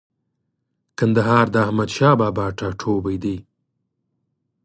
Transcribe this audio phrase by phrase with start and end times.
[0.97, 3.37] کندهار د احمدشاه بابا ټاټوبۍ دی.